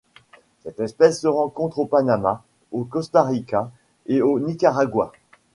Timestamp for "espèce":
0.79-1.21